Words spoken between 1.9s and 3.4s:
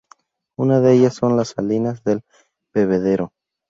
del Bebedero.